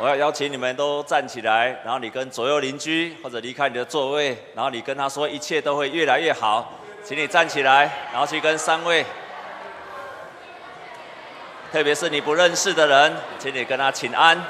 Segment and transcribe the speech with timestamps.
[0.00, 9.04] 我要邀请你们都站起来，然后你跟左右邻居或者离开你的座位，然后你跟他说一切都会越来越好，请你站起来，然后去跟三位，
[11.72, 14.40] 特别是你不认识的人，请你跟他请安，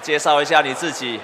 [0.00, 1.18] 介绍一下你自己。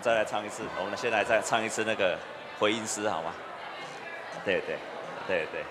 [0.00, 2.16] 再来唱一次，我们先来再唱一次那个
[2.58, 3.34] 回音诗，好吗？
[4.44, 4.76] 对对
[5.26, 5.64] 对对。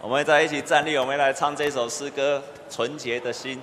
[0.00, 2.42] 我们在一起站立，我们来唱这首诗歌
[2.74, 3.58] 《纯洁的心》，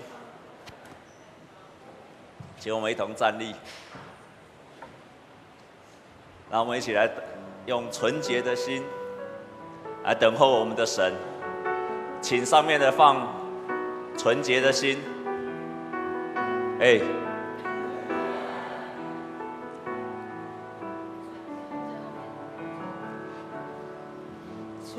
[2.60, 3.56] 请我们一同站立，
[6.52, 7.10] 让我们一起来。
[7.68, 8.86] 用纯洁的心
[10.06, 11.12] 来等候我们的神，
[12.22, 13.28] 请上面的放
[14.16, 15.00] 纯洁的心。
[16.80, 17.02] 哎，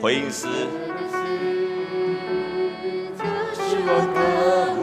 [0.02, 0.48] 回应诗。
[3.54, 4.18] 是我的
[4.74, 4.82] 路，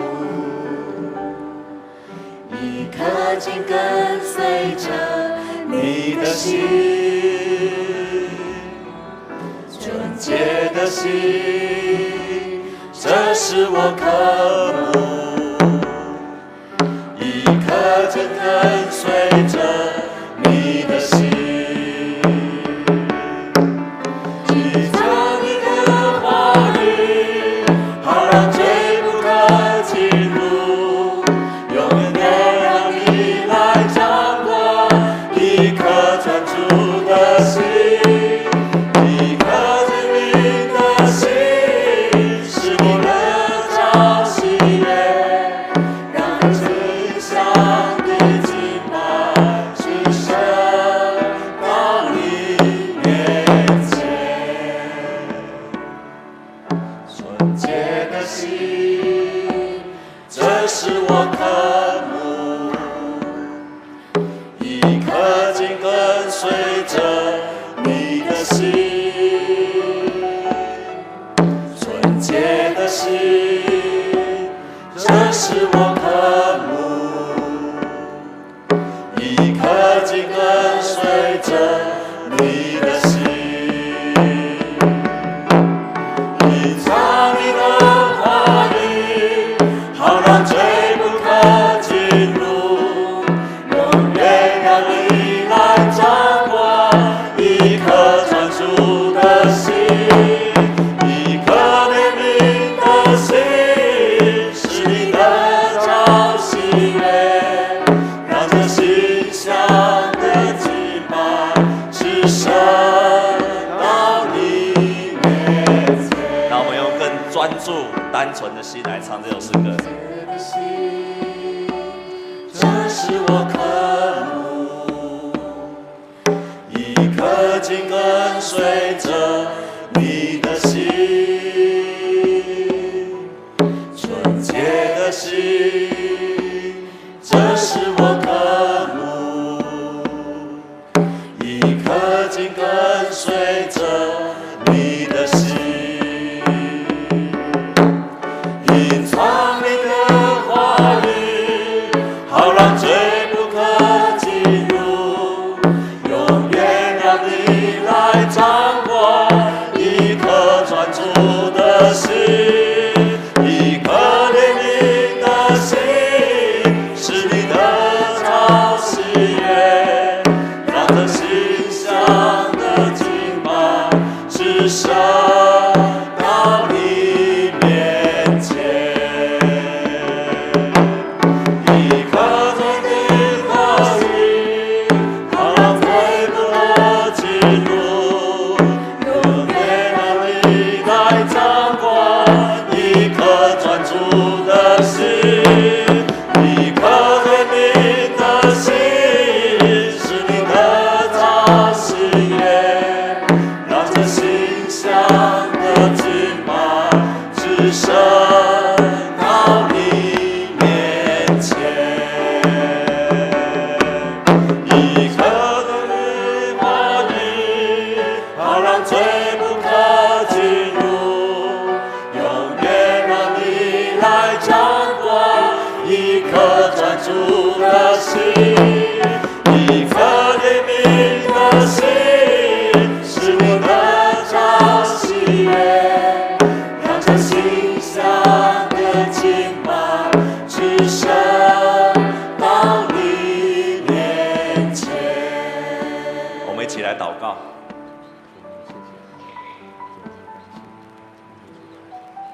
[2.62, 4.88] 一颗心跟随着
[5.68, 7.13] 你的心。
[10.94, 11.10] 心，
[12.94, 14.06] 这是我渴
[14.78, 14.94] 慕，
[17.18, 17.66] 一颗
[18.12, 18.46] 真跟
[18.92, 19.02] 随
[19.52, 19.58] 着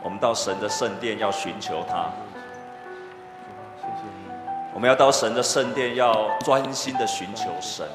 [0.01, 2.09] 我们到神的圣殿要寻求他。
[4.73, 7.85] 我们要到神的圣殿，要专心的寻求神，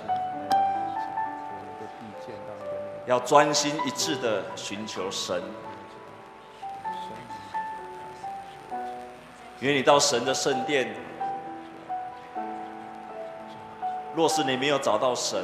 [3.06, 5.42] 要专心一致的寻求神。
[9.60, 10.94] 因为你到神的圣殿，
[14.14, 15.42] 若是你没有找到神，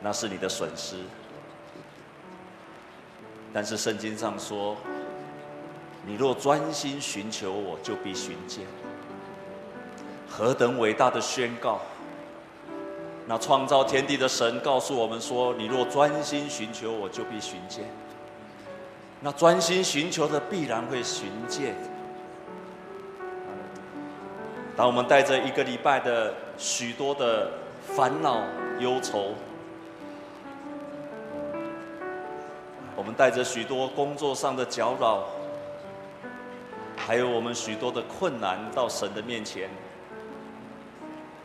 [0.00, 1.04] 那是你的损失。
[3.56, 4.76] 但是圣经上说，
[6.04, 8.66] 你若专心寻求我，就必寻见。
[10.28, 11.80] 何等伟大的宣告！
[13.26, 17.86] 那创造天地的神告诉我们说：“你若专心寻求我，就必寻见。”
[19.22, 21.74] 那专心寻求的必然会寻见。
[24.76, 27.50] 当我们带着一个礼拜的许多的
[27.80, 28.42] 烦恼
[28.80, 29.32] 忧愁，
[33.06, 35.22] 我们带着许多工作上的搅扰，
[36.96, 39.70] 还有我们许多的困难到神的面前。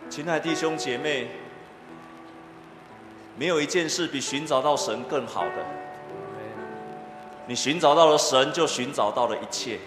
[0.09, 1.29] 亲爱弟兄姐妹，
[3.37, 5.63] 没有一件事比寻找到神更好的。
[7.45, 9.77] 你寻找到了神，就寻找到了一切。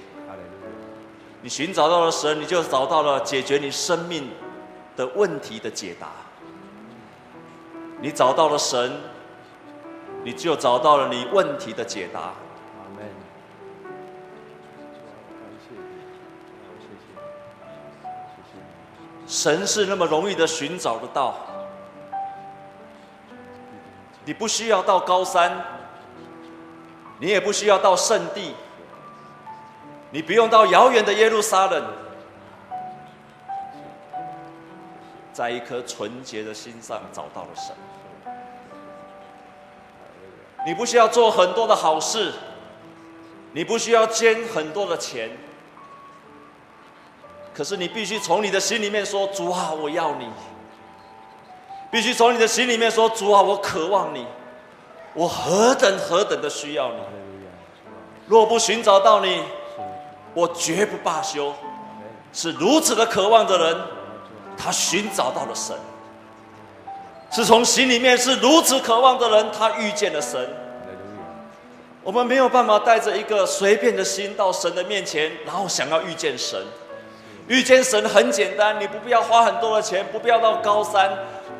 [1.42, 4.30] 你寻找到了神，你就找到了解决你生命
[4.96, 6.06] 的问题的解答。
[8.00, 8.92] 你找到了神，
[10.24, 12.32] 你就找到了你问题的解答。
[19.26, 21.34] 神是那么容易的寻找得到，
[24.24, 25.64] 你不需要到高山，
[27.18, 28.54] 你也不需要到圣地，
[30.10, 31.84] 你不用到遥远的耶路撒冷，
[35.32, 37.74] 在一颗纯洁的心上找到了神。
[40.64, 42.32] 你不需要做很多的好事，
[43.52, 45.30] 你不需要捐很多的钱。
[47.52, 50.28] 可是你必须从你的心里面说：“主啊，我要你。”
[51.92, 54.26] 必须从你的心里面说：“主啊，我渴望你，
[55.12, 56.98] 我何等何等的需要你。
[58.26, 59.42] 若不寻找到你，
[60.34, 61.54] 我绝不罢休。”
[62.32, 63.80] 是如此的渴望的人，
[64.56, 65.76] 他寻找到了神；
[67.34, 70.48] 是从心里面是如此渴望的人，他遇见了神。
[72.04, 76.64] 我们没有办法带着一个随便的心到神的面前，然后想要遇见神。
[77.48, 81.10] 遇见神很简单，你不必要花很多的钱，不必要到高山，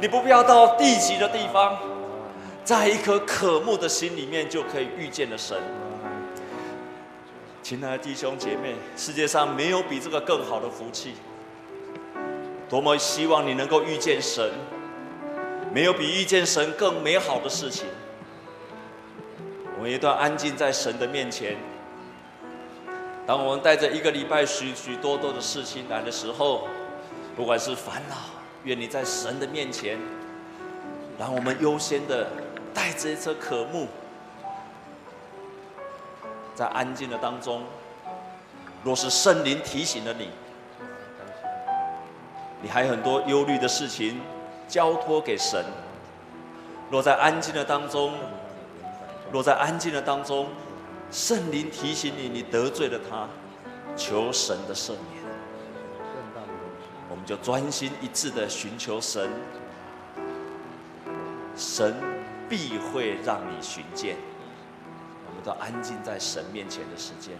[0.00, 1.77] 你不必要到地极的地方，
[2.65, 5.59] 在一颗渴慕的心里面就可以遇见了神。
[7.65, 11.15] 亲爱的弟兄姐妹，世界上没有比这个更好的福气。
[12.69, 14.49] 多么希望你能够遇见神，
[15.75, 17.85] 没有比遇见神更美好的事情。
[19.77, 21.56] 我们一段安静在神的面前。
[23.27, 26.69] 当我们带着一个礼拜许许多多的事情来的时候，
[27.34, 28.15] 不管是烦恼，
[28.63, 29.98] 愿你在神的面前，
[31.19, 32.29] 让我们优先的
[32.72, 33.89] 带着一颗渴慕，
[36.55, 37.65] 在安静的当中，
[38.84, 40.29] 若是圣灵提醒了你，
[42.63, 44.20] 你还有很多忧虑的事情
[44.69, 45.65] 交托给神，
[46.91, 48.13] 若在安静的当中，
[49.33, 50.49] 若在安静的当中。
[51.11, 53.29] 圣灵提醒你，你得罪了他，
[53.97, 55.23] 求神的赦免。
[57.09, 59.31] 我们就专心一致的寻求神，
[61.56, 61.94] 神
[62.49, 64.17] 必会让你寻见。
[65.29, 67.35] 我们都安静在神面前的时间。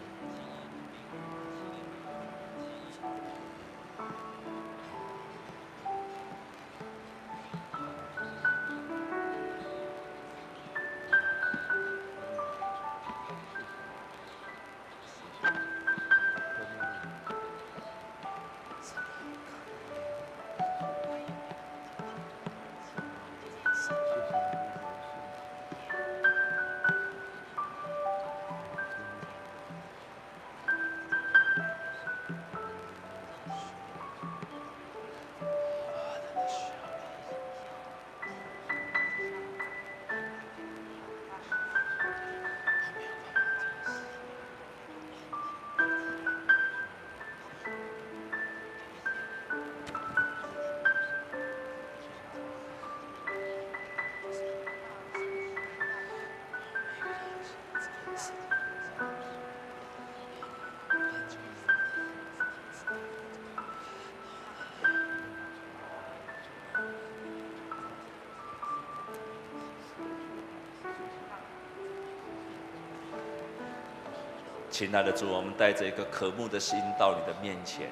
[74.75, 77.87] 亲爱的主，我们带着一个渴慕的心到你的面前，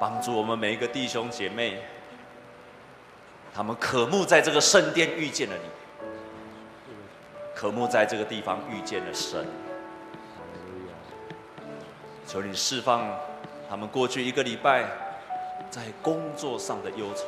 [0.00, 1.80] 帮助我们每一个弟兄姐妹，
[3.54, 5.70] 他们渴慕在这个圣殿遇见了你，
[7.54, 9.46] 渴慕在这个地方遇见了神。
[12.26, 13.08] 求你释放
[13.70, 14.84] 他们过去一个礼拜
[15.70, 17.26] 在工作上的忧愁。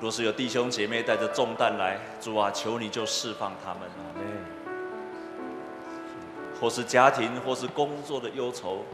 [0.00, 3.82] 若是有弟兄姐妹带着重担来，主啊，求你就释放他们。
[6.64, 8.86] 或是家庭，或是工作的忧愁，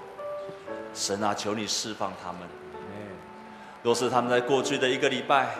[0.92, 2.40] 神啊，求你释放他们。
[3.80, 5.54] 若是他们在过去的一个礼拜，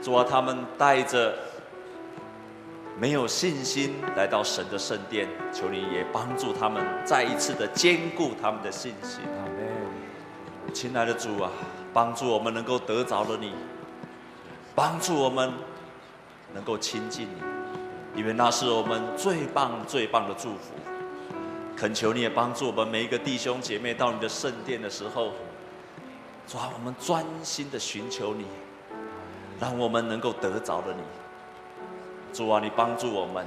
[0.00, 1.34] 主啊，他们带着
[2.96, 9.18] 没有信心来到神的圣殿，求你也帮助他们再一次的坚固他们的信心。
[10.72, 11.50] 亲爱的主啊，
[11.92, 13.52] 帮助我们能够得着了你。
[14.76, 15.52] 帮助我们
[16.52, 20.74] 能够亲近你，因为那是我们最棒、最棒的祝福。
[21.76, 25.32] 恳求你也帮助我们每一个弟兄姐妹到你的圣殿的时候，
[26.46, 28.46] 主啊，我们专心的寻求你，
[29.60, 31.02] 让我们能够得着了你。
[32.32, 33.46] 主啊，你帮助我们，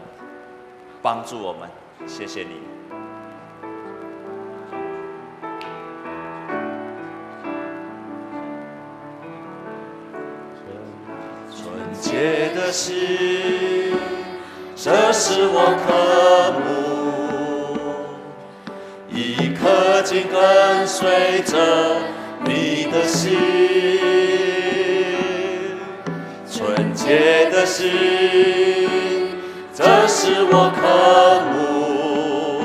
[1.01, 1.69] 帮助我们，
[2.07, 2.61] 谢谢你。
[11.49, 13.97] 纯洁的心，
[14.75, 16.86] 这是我渴慕，
[19.77, 21.07] 一颗紧跟随
[21.45, 21.55] 着
[22.45, 23.37] 你的心，
[26.51, 27.91] 纯洁的心，
[29.75, 30.81] 这是我渴
[31.53, 32.63] 慕，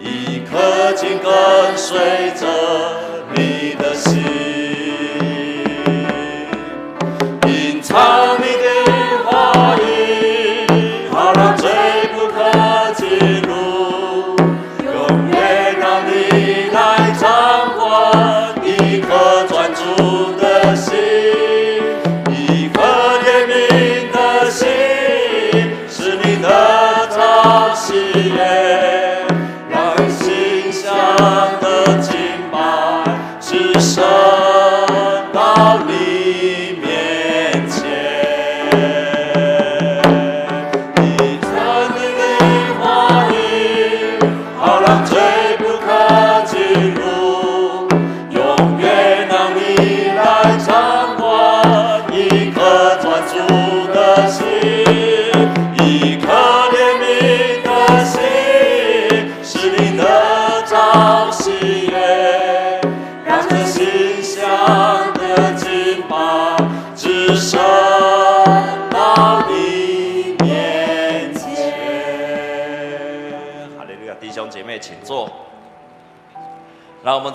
[0.00, 1.30] 一颗紧跟
[1.76, 1.96] 随
[2.34, 2.44] 着
[3.36, 4.05] 你的心。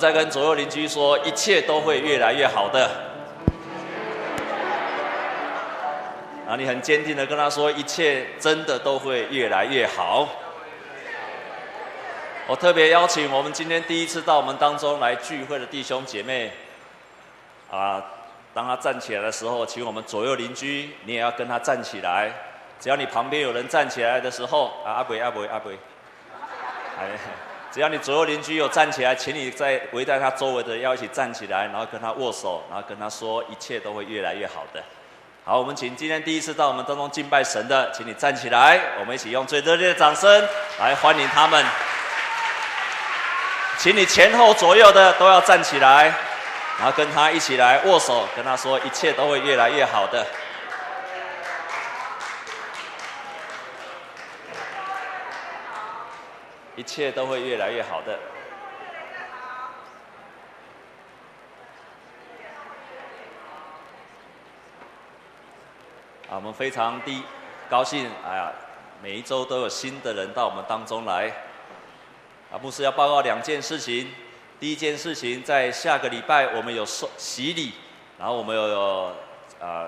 [0.01, 2.89] 再跟左右邻居说，一切都会越来越好的。
[6.43, 10.27] 然后你很坚定的跟他说，一切真的都会越来越好。
[12.47, 16.51] 我特别邀请我们今天第一次到我们当中来聚会的弟兄姐妹，
[17.69, 18.03] 啊，
[18.55, 22.31] 当他站起来的时候，请我们左右邻居，你也要跟他站起来。
[22.79, 25.71] 只要你旁边有人站起来的时候，啊，阿伯阿伯阿伯，
[26.99, 27.50] 哎。
[27.71, 34.83] 只要你左右邻居有站起来，请你在围在他周围的要一起站起来，然后跟他握手，然后跟他说一切都会越来越好的。
[35.45, 40.47] 好，我们请今天第一次到我们当中敬拜神的，请你站起来，我们一起用最热烈的掌声
[40.79, 41.65] 来欢迎他们。
[43.77, 46.13] 请你前后左右的都要站起来，
[46.77, 50.27] 然后跟他一起来握手，跟他说一切都会越来越好的。
[56.81, 58.17] 一切都会越来越好的。
[66.27, 67.23] 啊，我们非常的
[67.69, 68.51] 高兴，哎呀，
[68.99, 71.31] 每一周都有新的人到我们当中来。
[72.51, 74.11] 啊，牧师要报告两件事情。
[74.59, 77.73] 第一件事情，在下个礼拜我们有受洗礼，
[78.17, 79.15] 然后我们有有
[79.59, 79.87] 呃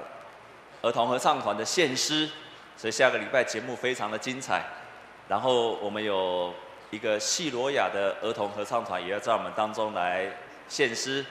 [0.83, 2.29] 儿童合唱团的献诗，
[2.77, 4.63] 所以下个礼拜节目非常的精彩。
[5.27, 6.53] 然后我们有。
[6.93, 10.31] 一个细罗亚的儿童合唱团也要在我们当中来
[10.69, 11.25] 献诗，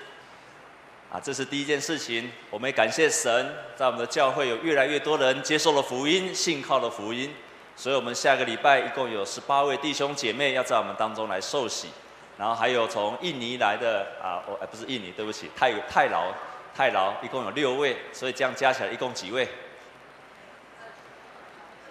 [1.08, 2.28] 啊，这是第一件事情。
[2.50, 7.32] 我们也感谢神，在我们的教会有越来越多人接受了福音，信靠了福音。
[7.76, 11.90] 所以，我们下个礼拜一共有十八位弟兄姐妹要在我们当中来受洗，
[12.36, 16.34] 然后还有从印尼来的啊，我不是印尼，对不起，泰泰劳
[16.74, 19.48] 泰劳，一共有六位，所以这样加起来一共几位？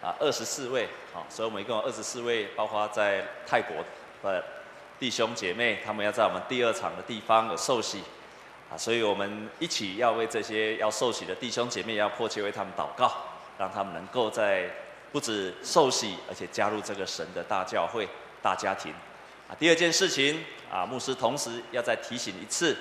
[0.01, 3.77] 啊，二十四位，啊，所以我们一共有二十四位，包括在泰国
[4.23, 4.43] 的
[4.99, 8.01] 弟兄姐妹，他们要在我们第二场的地方有受洗，
[8.71, 13.11] 啊，所以我们一起要为这些要受洗的弟兄姐妹，要迫切为他们祷告，
[13.59, 14.67] 让他们能够在
[15.11, 18.09] 不止受洗，而且加入这个神的大教会、
[18.41, 18.91] 大家庭。
[19.47, 22.75] 啊，第二件事情，啊，牧师同时要再提醒一次，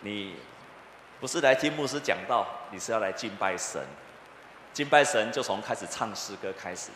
[0.00, 0.34] 你
[1.18, 3.80] 不是来听牧师讲道，你是要来敬拜神。
[4.78, 6.90] 敬拜神就从开始唱诗歌开始，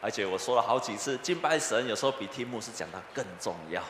[0.00, 3.82] 而且我说了好几次，敬拜神有时候比听牧师讲道更重要，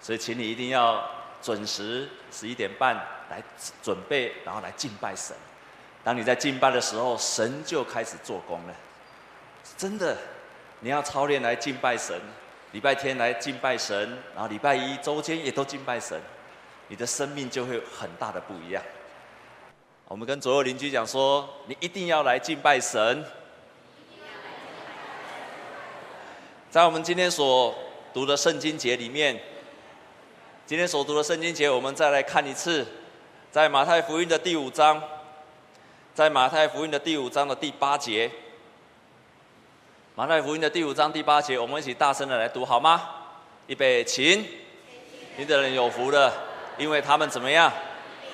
[0.00, 1.06] 所以请你一定要
[1.42, 2.96] 准时十一点半
[3.28, 3.42] 来
[3.82, 5.36] 准备，然后来敬拜神。
[6.02, 8.74] 当你在敬拜的时候，神就开始做工了。
[9.76, 10.16] 真的，
[10.80, 12.18] 你要操练来敬拜神，
[12.72, 16.18] 礼拜天来敬拜神，然后礼拜一周间也都敬拜神，
[16.86, 18.82] 你的生命就会有很大的不一样。
[20.08, 23.22] 我们跟左右邻居讲说：“你一定要来敬拜神。”
[26.70, 27.74] 在我们今天所
[28.14, 29.38] 读的圣经节里面，
[30.64, 32.86] 今天所读的圣经节，我们再来看一次，
[33.50, 35.02] 在马太福音的第五章，
[36.14, 38.30] 在马太福音的第五章的第八节，
[40.14, 43.10] 马太福音的第五章第八节，我们一起大声的来读好吗？
[43.66, 44.42] 预备，请，
[45.36, 46.32] 听的人有福了，
[46.78, 47.70] 因为他们怎么样？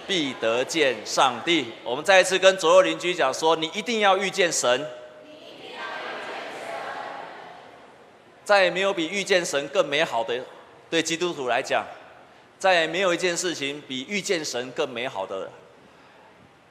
[0.07, 1.73] 必得见上帝。
[1.83, 4.87] 我们再一次跟左右邻居讲说：你一定要遇见神。
[8.45, 10.39] 再也没有比遇见神更美好的，
[10.91, 11.83] 对基督徒来讲，
[12.59, 15.51] 再也没有一件事情比遇见神更美好的。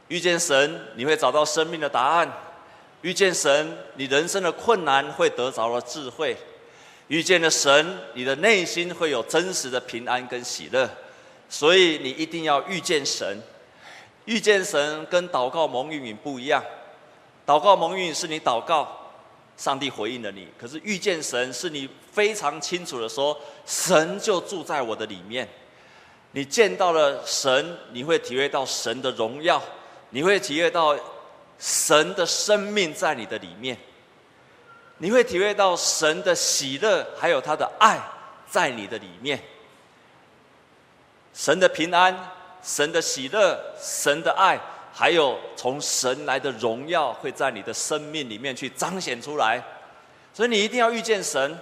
[0.08, 2.28] 遇见神，你会找到生命的答案；
[3.02, 6.36] 遇见神，你人生的困难会得着了智慧；
[7.08, 10.88] 遇见了神，你的内心会有真实的平安跟喜乐。
[11.54, 13.39] 所以你一定要遇见神，
[14.26, 16.63] 遇见神跟祷告蒙应允不一样。
[17.46, 19.12] 祷告蒙应允是你祷告，
[19.56, 25.48] 上帝回应了你；可是遇见神是你非常清楚的说，神就住在我的里面。
[26.32, 29.62] 你见到了神，你会体会到神的荣耀，
[30.10, 30.98] 你会体会到
[31.60, 33.78] 神的生命在你的里面，
[34.98, 38.02] 你会体会到神的喜乐，还有他的爱
[38.50, 39.39] 在你的里面。
[41.34, 42.15] 神的平安、
[42.62, 44.60] 神的喜乐、神的爱，
[44.93, 49.63] 还有从神来的荣耀，会在你的生命里面去彰显出来。
[50.34, 51.60] 所以你一定要遇见神，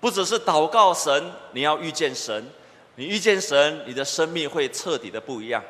[0.00, 2.46] 不只是祷告神，你要遇见神。
[2.96, 5.62] 你遇见神，你的生命会彻底的不一样。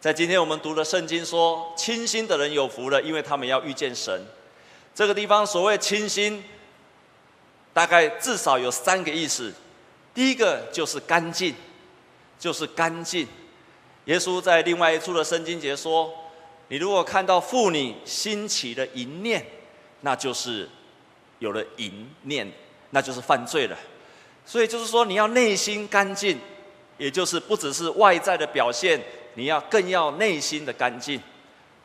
[0.00, 4.24] 在今天我们读的圣经说，清心的人有福了，因为他们要遇见神。
[4.94, 6.44] 这个地方所谓清心，
[7.72, 9.52] 大概至少有三个意思。
[10.14, 11.54] 第一个就是干净。
[12.38, 13.26] 就是干净。
[14.06, 16.12] 耶稣在另外一处的圣经节说
[16.68, 19.44] ：“你如果看到妇女兴起的淫念，
[20.02, 20.68] 那就是
[21.38, 22.46] 有了淫念，
[22.90, 23.76] 那就是犯罪了。
[24.44, 26.38] 所以就是说，你要内心干净，
[26.98, 29.00] 也就是不只是外在的表现，
[29.34, 31.18] 你要更要内心的干净。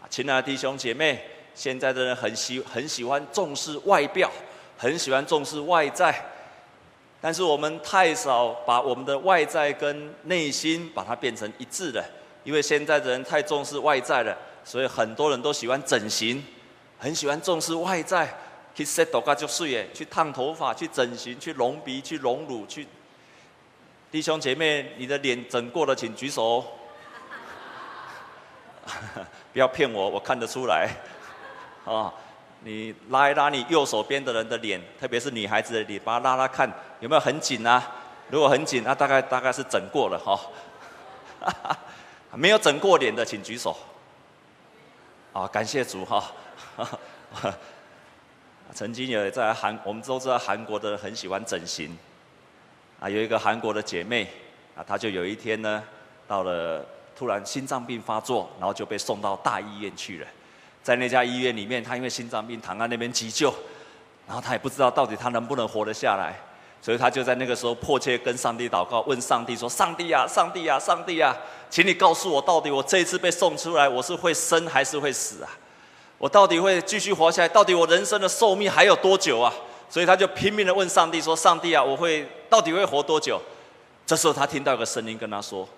[0.02, 1.24] 啊，亲爱的弟兄姐妹，
[1.56, 4.30] 现在的人很喜很喜欢重视外表，
[4.78, 6.14] 很喜欢重视外在。”
[7.22, 12.04] 但是我们太少把我们的外在跟内心把它变成一致的，
[12.46, 16.42] 因为现在的人太重视外在了，所以很多人都喜欢整形，
[16.98, 18.34] 很喜欢重视外在，
[18.74, 22.88] 去洗头发就睡耶，去烫头发，去整形，去隆鼻，去隆乳，去。
[24.10, 26.64] 弟兄姐妹，你的脸整过了，请举手。
[29.52, 30.90] 不要骗我，我看得出来，
[31.84, 32.14] 啊。
[32.64, 36.70] 你拉一拉你右手边的人的脸，特别是女孩子的脸，把它拉拉看
[37.00, 37.82] 有没有很紧啊？
[38.30, 40.40] 如果很紧，那大概大概是整过了哈。
[42.36, 43.76] 没有整过脸的，请举手。
[45.34, 46.32] 啊，感谢主哈。
[48.74, 51.98] 曾经有在韩，我们都知道韩国的人很喜欢整形。
[53.00, 54.28] 啊，有一个韩国的姐妹，
[54.76, 55.84] 啊，她就有一天呢，
[56.28, 60.28] 到了突然心脏病发作，然后就被送到大医院去了。
[60.90, 63.54] 在那家医院里面，他因为心脏病躺在那边急救，
[64.26, 66.36] 然后他也不知道到底他能不能活得下来，
[66.82, 71.38] 所以他就在那个时候迫切跟上帝祷告，问上帝说：“上帝呀，上帝呀，上帝呀，
[71.70, 75.50] 请你告诉我，到底我这一次被送出来，我是会生还是会死啊？
[76.18, 77.48] 我到底会继续活下来？
[77.48, 79.54] 到底我人生的寿命还有多久啊？”
[79.92, 83.40] 所以他就拼命的问上帝说：“上帝啊，我会到底会活多久？”
[84.08, 85.70] 这时候他听到一个声音跟他说：“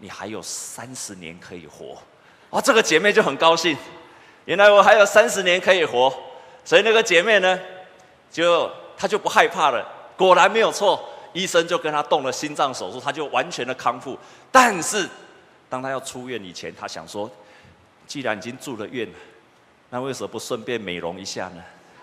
[0.00, 1.96] 你还有三十年可以活。”
[2.50, 3.74] 哇，这个姐妹就很高兴。
[4.46, 6.12] 原来我还有三十年可以活，
[6.64, 7.58] 所以那个姐妹呢，
[8.30, 9.86] 就她就不害怕了。
[10.16, 14.18] 果然没有错，医生就跟她动了心脏手术，她就完全的康复。
[14.50, 15.08] 但是，
[15.68, 17.30] 当她要出院以前，她想说，
[18.06, 19.06] 既然已经住了院，
[19.90, 21.62] 那为什么不顺便美容一下呢？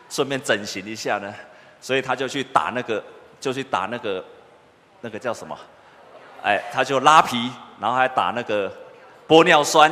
[0.09, 1.33] 顺便整形一下呢，
[1.81, 3.03] 所以她就去打那个，
[3.39, 4.23] 就去打那个，
[5.01, 5.57] 那个叫什么？
[6.43, 8.71] 哎，她就拉皮，然后还打那个
[9.27, 9.89] 玻尿酸，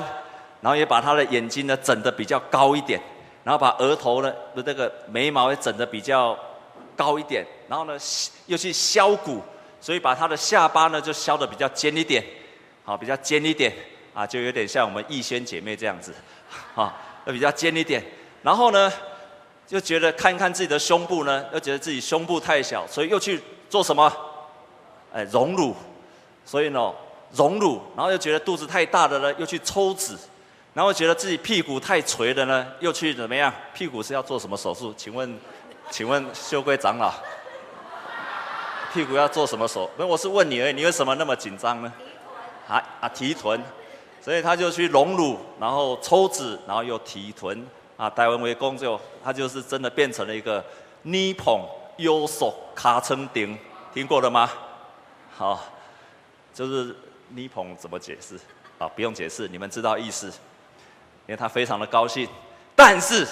[0.62, 3.02] 然后也把他的眼睛呢整得比较高一点，
[3.44, 6.38] 然后把额头呢的这个眉毛也整得比较
[6.96, 7.98] 高一点，然后呢
[8.46, 9.42] 又去削骨，
[9.80, 12.24] 所以把他的下巴呢就削得比较尖一点，
[12.86, 13.74] 好，比较尖一点
[14.14, 16.14] 啊，就有点像我们逸轩姐妹这样子，
[16.76, 16.96] 啊，
[17.26, 18.04] 比较尖一点，
[18.42, 18.92] 然后呢。
[19.68, 24.12] 就觉得看一看自己的胸部呢，又觉得自己胸部太小，所以又去做什么？
[25.14, 25.74] 哎，隆乳。
[26.44, 26.94] 所以呢，
[27.38, 30.18] 隆乳，然后又觉得肚子太大了呢，又去抽脂，
[30.74, 33.54] 然后觉得自己屁股太垂了呢，又去怎么样？
[33.74, 34.94] 屁股是要做什么手术？
[34.96, 35.38] 请问，
[35.90, 37.14] 请问修归长老，
[38.94, 39.90] 屁股要做什么手？
[39.98, 41.92] 不，我是问你而已，你为什么那么紧张呢？
[42.70, 43.62] 啊啊，提臀，
[44.22, 47.68] 所以他就去隆乳，然后抽脂，然后又提臀。
[47.98, 50.64] 啊，台湾为公就，他就是真的变成了一个
[51.04, 53.56] 尼捧优手卡称顶，
[53.94, 54.50] 听过了吗？
[55.36, 55.64] 好，
[56.54, 56.96] 就是
[57.28, 58.40] 尼捧怎么解释？
[58.80, 60.32] 啊，不用解释，你们知道意思。
[61.28, 62.28] 因为他非常的高兴，
[62.76, 63.26] 但是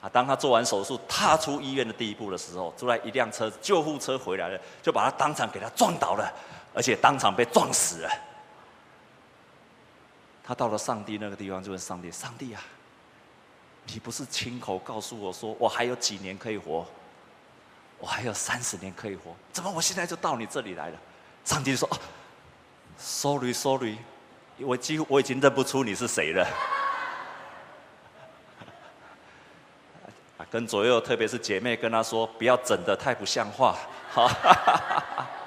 [0.00, 6.32] 啊，当他做完手术，踏出医院的第一步的时候，出来一辆车，救护车回来了，就把他当场给他撞倒了，
[6.74, 8.10] 而且当场被撞死了。
[10.44, 12.62] 他到了上帝那个地方，就问上帝：上帝啊！
[13.86, 16.86] 你不是亲口告诉我说，我还有几年可以活，
[17.98, 20.98] 我还有三十年可以活，怎么我现在就到你这里来了？
[21.44, 21.98] 上帝说：“哦
[22.98, 23.96] ，sorry，sorry，
[24.58, 26.46] 我几乎我已经认不出你是谁了。”
[30.56, 33.76] 跟左右，特别是姐妹，跟他说：“不要整得太不像话。”
[34.08, 34.26] 好，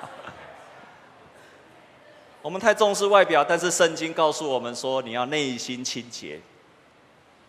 [2.43, 6.39] 我们太重视外表，但是圣经告诉我们说，你要内心清洁。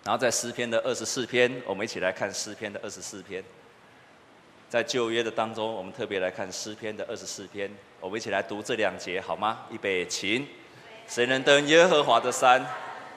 [0.04, 3.44] 然后在诗篇的二十四篇，我们一起来看诗篇的二十四篇。
[4.70, 7.70] 在旧约的当中，我们特别来看诗篇的二十四篇，
[8.00, 9.66] 我们一起来读这两节好吗？
[9.68, 10.48] 预备，请。
[11.06, 12.64] 谁能登耶和华的山？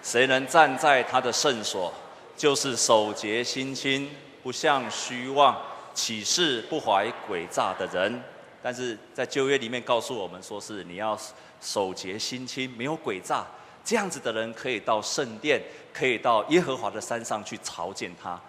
[0.01, 1.93] 谁能站在他的圣所？
[2.35, 4.09] 就是守洁心清，
[4.43, 5.59] 不向虚妄
[5.93, 8.21] 起誓，不怀诡诈的人。
[8.61, 11.17] 但是在旧约里面告诉我们，说是你要
[11.59, 13.45] 守节心清，没有诡诈。
[13.83, 15.61] 这样子的人可以到圣殿，
[15.93, 18.39] 可以到耶和华的山上去朝见他。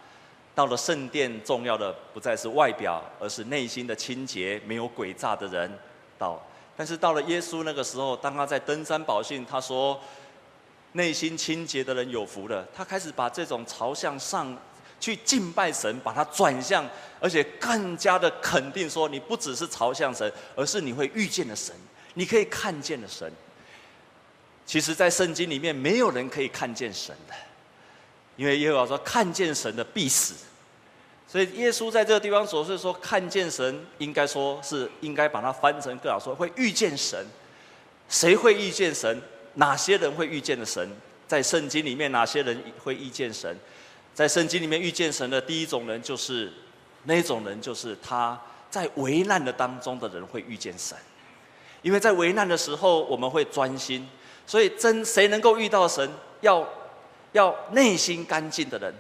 [0.55, 5.69] 到了圣殿，重要的不再是外表，而是内心的清洁，没有诡诈的人
[6.17, 6.41] 到。
[6.77, 10.01] 但是到了耶稣那个时候，当他在登山宝训，他说
[10.93, 14.57] ：“内心清洁的人有福了。”他开始把这种朝向上
[15.05, 16.89] 去敬拜神，把它转向，
[17.21, 21.75] 而且更加的肯定说：“你不只是朝向神，而是你会遇见的神，
[22.15, 23.31] 你可以看见的神。”
[24.65, 27.35] 其实，在圣经里面，没有人可以看见神的，
[28.37, 30.33] 因为耶和华说：“看见神的必死。”
[31.29, 37.27] 所以，耶稣在这个地方所说说看见神，应该说是应该把它翻成更好说，会遇见神。
[38.09, 39.21] 谁会遇见神？
[39.55, 40.89] 哪些人会遇见的神？
[41.29, 43.55] 在圣经里面，哪些人会遇见神？
[44.15, 46.51] 在圣经里面遇见神的第一种人，就是
[47.03, 50.97] 那种人，就是他在危难的当中的人会遇见神，
[51.83, 54.09] 因为在危难的时候，我们会专心。
[54.47, 56.09] 所以，真谁能够遇到神？
[56.43, 56.69] 要
[57.33, 58.95] 要内心干净的人，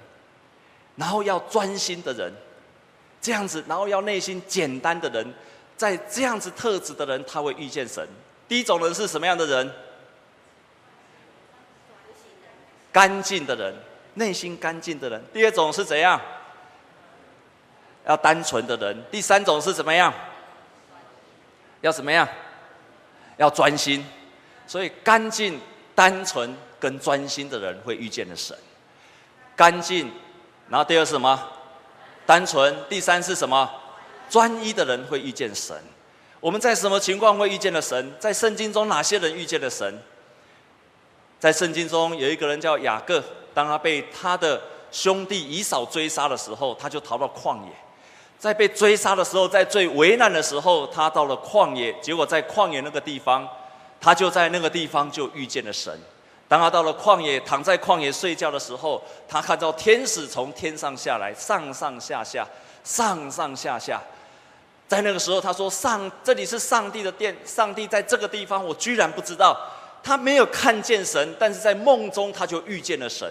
[0.97, 2.33] 然后要专心的人，
[3.21, 5.35] 这样子，然后要内心简单的人，
[5.77, 8.09] 在这样子特质的人，他会遇见神。
[8.49, 9.71] 第一种人是什么样的人？
[12.91, 13.75] 干净的人，
[14.15, 15.23] 内心干净的人。
[15.33, 16.21] 第二种是怎样？
[18.07, 19.03] 要单纯的人。
[19.11, 20.13] 第三种是怎么样？
[21.81, 22.29] 要怎么样？
[23.37, 24.05] 要专心。
[24.67, 25.61] 所以，干净、
[25.95, 28.57] 单纯跟专心的人会遇见的神。
[29.57, 30.11] 干净，
[30.69, 31.49] 然后第二是什么？
[32.27, 32.75] 单纯。
[32.89, 33.71] 第三是什么？
[34.31, 35.77] 专一的人会遇见神。
[36.41, 38.15] 我们在什么情况会遇见了神？
[38.19, 40.03] 在圣经中哪些人遇见了神？
[41.39, 43.23] 在圣经中有一个人叫雅各，
[43.55, 47.71] 当他被他的兄弟以扫追杀的时候，他就逃到旷野。
[48.39, 53.49] 在被追杀的时候，在最危难的时候，他到了旷野，结果在旷野那个地方。
[54.01, 55.99] 他就在那个地方就遇见了神。
[56.47, 62.47] 当他到了旷野，躺在旷野睡觉的时候，他看到天使从天上下来，上上下下，
[62.83, 63.99] 上上下下。
[64.87, 69.59] 在那个时候，他说：“上，这里是上帝的殿，上帝在这个地方，我居然不知道。”
[70.05, 73.27] 他没有看见神，但是在梦中他就遇见了神。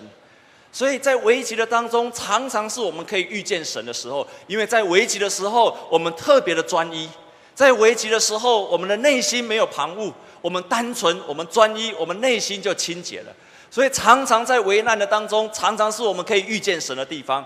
[0.71, 7.07] 所以在危急的当中，常常是我们可以遇见神的时候，因为在危急的时候，我们特别的专一；
[7.53, 10.11] 在危急的时候，我们的内心没有旁骛。
[10.41, 13.31] 我们单纯，我们专一，我们内心就清洁了。
[13.69, 17.45] 所以常常在危难的当中，常常是我们可以遇见神的地方。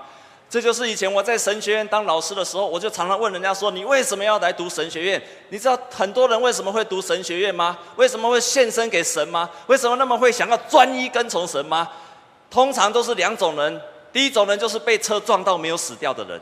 [0.50, 5.22] 这就是以前我在神学院当老师的时候，我就常常问人家说：“你为什么要来读神学院？
[5.50, 7.78] 你知道很多人为什么会读神学院吗？
[7.98, 9.50] 为什么会献身给神吗？
[9.68, 11.90] 为什么那么会想要专一跟从神吗？”
[12.50, 13.82] 通常都是两种人：
[14.14, 16.40] 第一种人就是被车撞到没有死掉的人；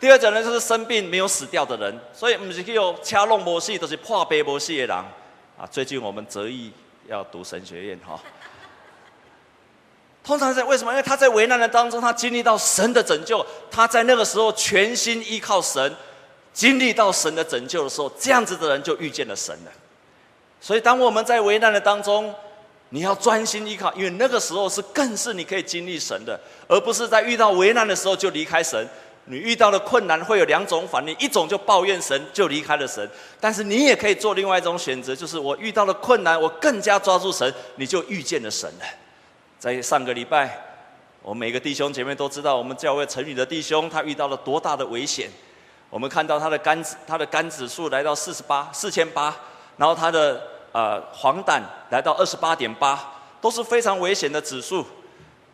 [0.00, 2.00] 第二种人就是生病没有死掉的人。
[2.14, 5.68] 所以不是有掐弄模式，都是破杯模式的人啊。
[5.70, 6.72] 最近我们择意
[7.06, 8.18] 要读神学院哈。
[10.28, 10.92] 通常在为什么？
[10.92, 15.90] 因为他在危难的当中，他经历到神的拯救，他在那个时候全心依靠神，
[16.52, 19.72] 经历到神的拯救的时候，这样子的人就遇见了神了。
[20.60, 22.34] 所以，当我们在危难的当中，
[22.90, 28.86] 你要专心依靠，因为那个时候是更是你可以经历神的，而不是在遇到危难的时候就离开神。
[29.24, 33.02] 你遇到的困难会有两种反应，一种就抱怨神，就离开了神；
[33.40, 38.84] 但是你也可以做另外一种选择，就是我遇到了困难，我更加抓住神，你就遇见了神了。
[39.58, 40.56] 在上个礼拜，
[41.20, 45.28] 我们每个弟兄姐妹都知道，我们教会城里的弟兄他遇到了多大的危险。
[45.90, 49.34] 我们看到他的肝指，他的肝指数来到四十八四千八，
[49.76, 50.40] 然后他的
[50.70, 54.86] 呃黄疸来到二十八点八，都是非常危险的指数。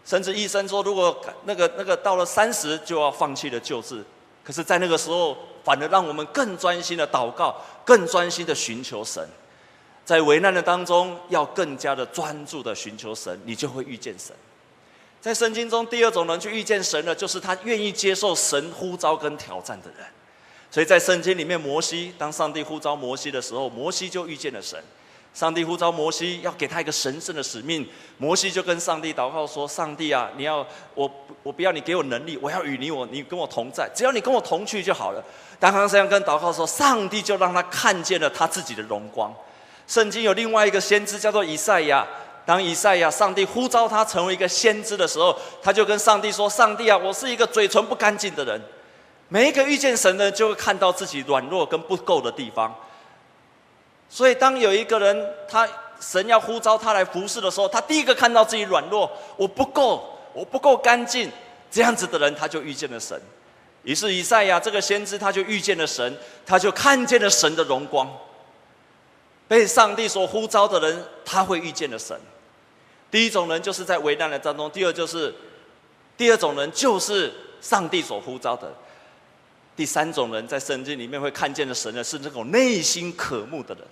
[0.05, 4.05] 甚至医生说，如果那个那个到了三十就要放弃了救治。
[4.43, 9.27] 可是，在那个时候，反而让我们更专心的祷告，更专心的寻求神。
[10.05, 14.35] 在危难的当中，要更加的专注的寻求神，你就会遇见神。
[15.21, 20.07] 在圣经中，第二种人去遇见神的，就是他愿意接受神呼召跟挑战的人。
[20.71, 24.79] 所以在圣经里面，摩西当上帝呼召摩西的时候，摩西就遇见了神。
[25.33, 27.88] 上帝呼召摩西，要给他一个神圣的使命，
[28.19, 30.64] 摩西就跟上帝祷告说：“上帝啊，你要
[30.95, 31.11] 我，
[31.43, 35.25] 我不要你给我能力，我要与你我，你跟我同在，只要你跟我同去就好了。”
[35.59, 39.35] 当他这样跟祷告说，上帝就让他看见了他自己的荣光。
[39.87, 42.07] 圣经有另外一个先知叫做以赛亚。
[42.47, 48.61] 当以赛亚上帝呼召他成为一个先知的时候，他就跟上帝说：“上帝啊，我是一个嘴唇不干净的人。”
[49.29, 52.75] 每一个遇见神的，就会看到自己软弱跟不够的地方。
[54.11, 55.66] 所以，当有一个人他
[55.99, 61.33] 神要呼召他来服侍的时候，他第一个看到自己软弱，我不够，我不够干净，
[61.70, 63.18] 这样子的人他就遇见了神。
[63.85, 68.07] 于是以赛亚这个先知他就遇见了神，他就看见了神的荣光。
[69.55, 72.19] 被上帝所呼召的人，他会遇见了神。
[73.09, 75.33] 第一种人就是在危难的当中，第二就是，
[76.17, 78.75] 第二种人就是上帝所呼召的。
[79.77, 83.85] 第三种人在圣经里面会看见的神呢，是那种内心渴慕的人，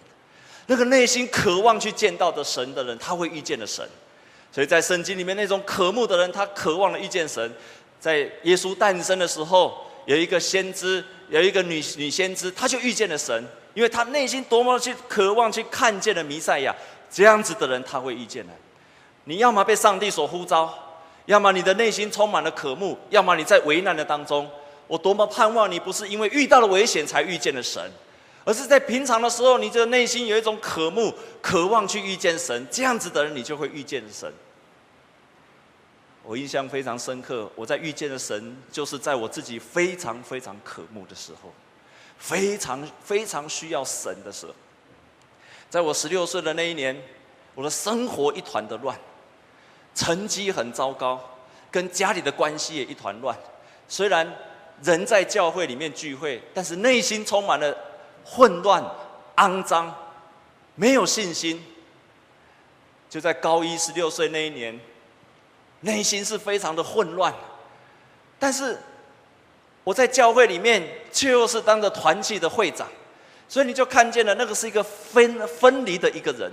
[0.66, 3.88] 那个内心渴望去见到的神的人，他会遇见了神。
[4.51, 7.55] 所以在圣经里面，那种渴慕的人，他渴望了遇见神。
[8.01, 13.46] 在耶稣诞生的时候，有一个先知，有一个女女先知，她就遇见了神。
[13.74, 16.74] 因为他内心多么去渴望去看见了弥赛亚，
[17.11, 18.52] 这样子的人他会遇见的。
[19.24, 20.72] 你要么被上帝所呼召，
[21.26, 24.50] 要么你的内心充满了渴慕，要么你在危难的当中。
[24.88, 27.82] 我多么盼望你不是因为遇到了危险才遇见了神，
[28.44, 34.30] 而是在平常的时候，你这个内心有一种渴慕、渴望去遇见神，这样子的人你就会遇见神。
[36.24, 41.52] 我印象非常深刻，我在遇见的神，就是在我自己非常非常渴慕的时候。
[42.22, 44.54] 非常非常需要神的时候，
[45.68, 46.96] 在我十六岁的那一年，
[47.52, 48.96] 我的生活一团的乱，
[49.92, 51.20] 成绩很糟糕，
[51.68, 53.37] 跟家里的关系也一团乱。
[53.88, 54.32] 虽然
[54.85, 57.76] 人在教会里面聚会，但是内心充满了
[58.24, 58.80] 混乱、
[59.38, 59.92] 肮脏，
[60.76, 61.61] 没有信心。
[63.11, 64.78] 就在高一十六岁那一年，
[65.80, 67.35] 内心是非常的混乱，
[68.38, 68.78] 但是。
[69.85, 72.87] 我在教会里面就是当着团契的会长，
[73.49, 76.51] 所以你就看见了那个是一个分分离的一个人，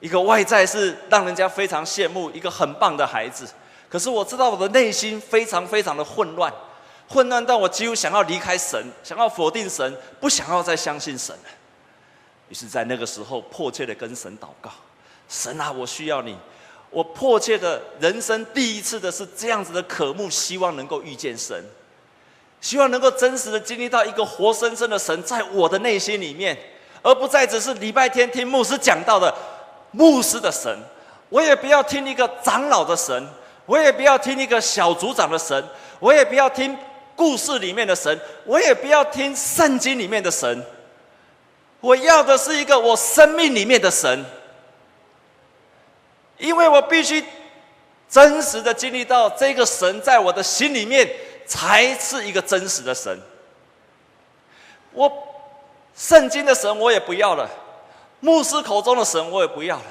[0.00, 3.46] 一个外在是让人家非常羡慕，一个很棒的孩子。
[3.88, 6.52] 可是我知道我的内心非常非常的混乱，
[7.08, 11.50] 混乱到我几乎想要离开神，想要否定神，不想要再相信神了。
[12.48, 14.70] 于是，在那个时候迫切的跟神祷告：
[15.28, 16.36] 神啊，我需要你！
[16.90, 21.64] 我迫切的人生第一次的是这样子的渴慕，希望能够遇见神。
[22.64, 26.56] 希望能够真实的经历到一个活生生的神在我的内心里面，
[27.02, 29.32] 而不再只是礼拜天听牧师讲到的
[29.90, 30.74] 牧师的神。
[31.28, 33.28] 我也不要听一个长老的神，
[33.66, 35.62] 我也不要听一个小组长的神，
[36.00, 36.74] 我也不要听
[37.14, 40.64] 故事里面的神，我也不要听圣经里面的神。
[41.80, 44.24] 我要的是一个我生命里面的神，
[46.38, 47.22] 因为我必须
[48.08, 51.06] 真实的经历到这个神在我的心里面。
[51.54, 53.16] 才是一个真实的神。
[54.92, 55.10] 我
[55.94, 57.48] 圣经的神我也不要了，
[58.18, 59.84] 牧师口中的神我也不要了，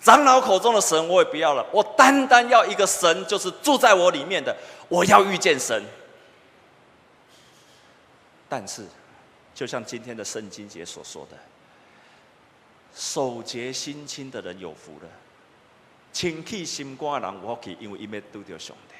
[0.00, 1.64] 长老口中的神我也不要了。
[1.72, 4.54] 我单单要一个神，就是住在我里面的。
[4.88, 5.84] 我要遇见神，
[8.48, 8.84] 但是，
[9.54, 11.36] 就像今天的圣经节所说的，
[12.92, 15.08] 守节心清的人有福了。
[16.12, 18.93] 清气心肝的人有福气，因为伊要拄到上帝。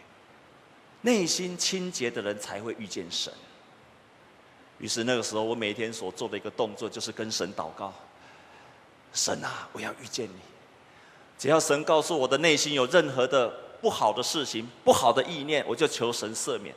[1.05, 3.31] 内心清洁的人才会遇见神。
[4.79, 7.93] 于是那个时候，我每天所做的一个动作就是跟神祷告：
[9.13, 10.41] 神啊，我要遇见你。
[11.39, 13.49] 只要神告诉我的内心有任何的
[13.83, 16.75] 不好的事情、不好的意念，我就求神赦免，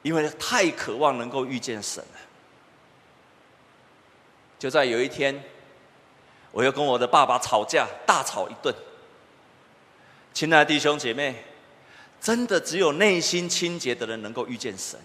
[0.00, 2.20] 因为太渴望能够遇见神了。
[4.58, 5.44] 就在有一天，
[6.52, 8.74] 我又跟我的爸爸吵架，大吵一顿。
[10.32, 11.44] 亲爱的弟兄姐妹，
[12.20, 14.98] 真的只有内心清洁的人能够遇见神。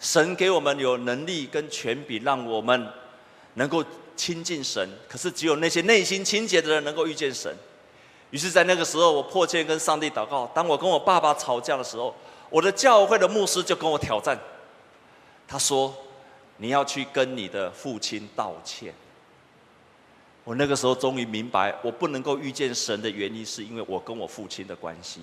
[0.00, 2.88] 神给我们有能力跟权柄，让我们
[3.54, 3.84] 能够
[4.16, 4.88] 亲近神。
[5.08, 7.54] 可是只有那些内心清洁的人能够遇见神。
[8.30, 10.46] 于是，在那个时候，我迫切跟上帝祷告。
[10.54, 12.14] 当我跟我爸爸吵架的时候，
[12.50, 14.38] 我的教会的牧师就跟我挑战，
[15.46, 15.94] 他说。
[16.58, 18.94] 你要去跟你的父亲道歉。
[20.44, 25.22] 我那个时候终于明白，我不能够遇见神的原因，是因为我跟我父亲的关系。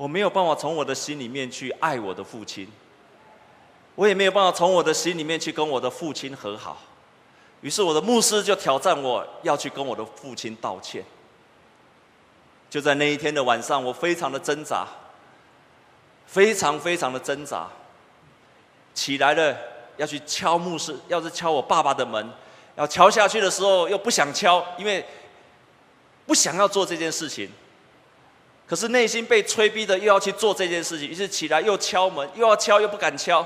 [0.00, 2.66] 我没有办法从我的心里面去爱我的父亲，
[3.94, 6.80] 我也没有办法从我的心里面去跟我的父亲和好。
[7.60, 11.04] 于是我的牧师就挑战我要去跟我的父亲道歉。
[12.70, 14.88] 就在那一天的晚上，我非常的挣扎，
[16.24, 17.68] 非常非常的挣扎，
[18.94, 19.54] 起来了。
[19.98, 22.26] 要去敲牧师，要是敲我爸爸的门，
[22.74, 25.04] 要敲下去的时候又不想敲，因为
[26.24, 27.50] 不想要做这件事情。
[28.70, 33.44] 可是内心被催逼的又要去做这件事情，于是起来又敲门，又要敲又不敢敲。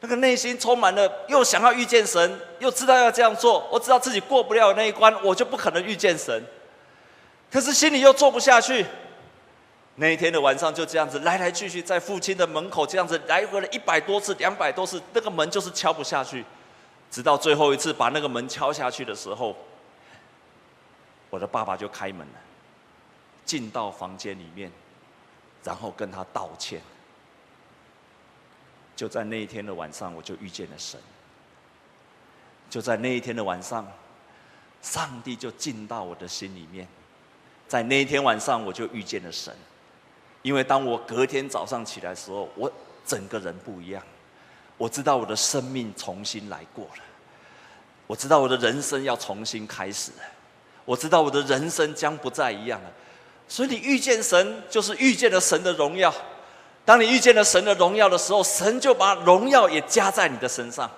[0.00, 6.44] 那个内心充满了又想要遇见神，又知道要这样做，我知道自己过不了那一关，我就不可能遇见神。
[7.48, 8.84] 可是心里又做不下去。
[9.94, 16.44] 那一天的晚上就这样子来来去去，在父亲的门口这样子来回了一百多次、两百多次，那个门就是敲不下去。
[17.08, 19.54] 直到最后一次把那个门敲下去的时候，
[21.28, 22.49] 我的爸爸就开门了，
[23.50, 24.70] 进到房间里面，
[25.64, 26.80] 然后跟他道歉。
[28.94, 31.00] 就在那一天的晚上，我就遇见了神。
[32.68, 33.84] 就在那一天的晚上，
[34.82, 36.86] 上帝就进到我的心里面，
[37.66, 39.52] 在那一天晚上，我就遇见了神。
[40.42, 42.70] 因为当我隔天早上起来的时候，我
[43.04, 44.00] 整个人不一样。
[44.78, 47.02] 我知道我的生命重新来过了，
[48.06, 50.22] 我知道我的人生要重新开始了，
[50.84, 52.92] 我知道我的人生将不再一样了。
[53.50, 56.14] 所以你遇见神，就是遇见了神的荣耀。
[56.84, 60.88] 当你遇见了神的荣耀的时候，神就把荣耀也加在你的身上，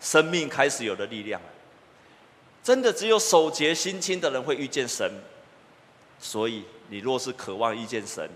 [0.00, 1.40] 生命开始有了力量。
[2.64, 5.08] 真的只有守节心清的人会遇见神。
[6.18, 8.28] 所以，你若是渴望遇见神，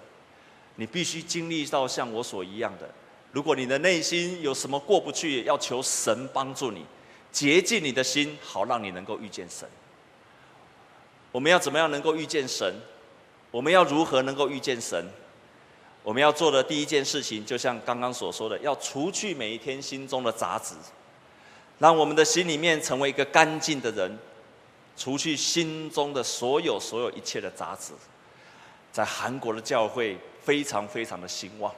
[0.76, 2.88] 你必须经历到像我所一样的。
[3.32, 6.86] 如果你的内心有什么过不去，要求神帮助你
[7.32, 9.68] 洁净你的心，好让你能够遇见神。
[11.32, 12.72] 我们要怎么样能够遇见神？
[13.50, 15.04] 我们要如何能够遇见神？
[16.02, 20.74] 我们要做的第一件事情，就像刚刚所说的，要除去每一天心中的杂质，
[21.78, 24.18] 让我们的心里面成为一个干净的人。
[24.98, 27.92] 除去心中的所有、所有一切的杂质，
[28.90, 31.70] 在韩国的教会非常非常的兴旺。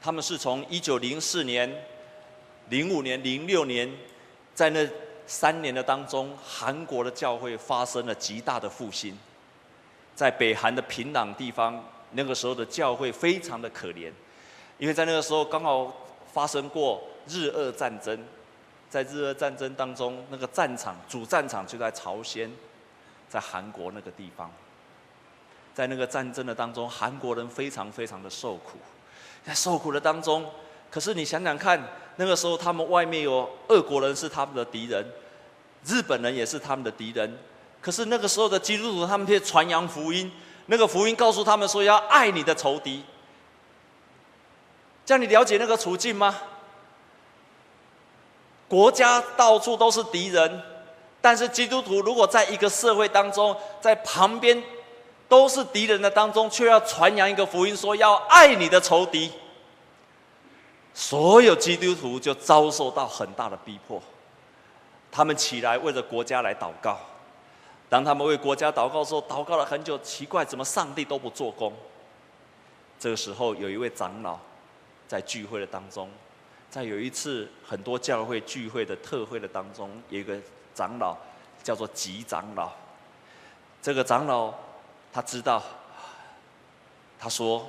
[0.00, 1.72] 他们是从一九零四年、
[2.68, 3.88] 零五年、零六年，
[4.56, 4.84] 在那
[5.24, 9.16] 三年的当中，韩国的教会发生了极大的复兴。
[10.22, 14.08] 在北韩的平壤地方，那个时候的教会非常的可怜，
[14.78, 15.92] 因为在那个时候刚好
[16.32, 18.16] 发生过日俄战争。
[18.88, 22.48] 在日俄战争当中，那个战场主战场就在朝鲜，
[23.28, 24.48] 在韩国那个地方。
[25.74, 28.78] 在那个战争的当中，韩国人非常非常的受苦，
[29.44, 30.48] 在受苦的当中，
[30.88, 31.82] 可是你想想看，
[32.14, 35.04] 那个时候他们外面有俄国人是他们的敌人，
[35.84, 37.36] 日本人也是他们的敌人，
[37.82, 40.32] 可是那个时候的基督徒他们却传扬福音，
[40.66, 43.04] 那个福音告诉他们说要爱你的仇敌。
[45.04, 46.38] 这样你了解那个处境吗？
[48.68, 50.62] 国家到处都是敌人，
[51.20, 54.62] 但是基督徒如果在一个社会当中，在旁边
[55.28, 59.30] 都是敌人的当中，却要传扬一个福音，说要爱你的仇敌，
[60.94, 64.00] 所有基督徒就遭受到很大的逼迫。
[65.10, 66.98] 他们起来为了国家来祷告，
[67.92, 71.70] 当他们为国家祷告的时候，祷告了很久，奇怪，怎么上帝都不做工？
[72.98, 74.38] 这个时候，有一位长老
[75.06, 76.08] 在聚会的当中。
[76.70, 80.40] 在有一次很多教会聚会的特会的当中，有一个
[80.74, 81.14] 长老
[81.62, 82.72] 叫做吉长老。
[83.82, 84.54] 这个长老
[85.12, 85.62] 他知道，
[87.18, 87.68] 他说